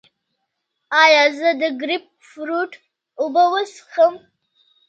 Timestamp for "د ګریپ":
1.61-2.05